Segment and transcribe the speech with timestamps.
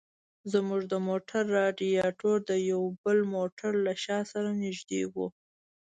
[0.51, 5.15] زموږ د موټر رادیاټور د یو بل موټر له شا سره نږدې و.